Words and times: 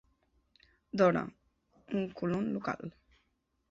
D'hora, 1.03 1.23
un 2.03 2.11
colon 2.23 2.53
local. 2.59 2.95